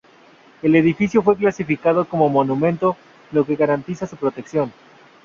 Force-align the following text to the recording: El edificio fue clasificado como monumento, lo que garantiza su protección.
El 0.63 0.75
edificio 0.75 1.21
fue 1.21 1.35
clasificado 1.37 2.05
como 2.05 2.27
monumento, 2.27 2.97
lo 3.31 3.45
que 3.45 3.55
garantiza 3.55 4.07
su 4.07 4.17
protección. 4.17 4.73